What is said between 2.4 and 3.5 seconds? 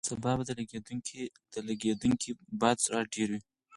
باد سرعت ډېر وي.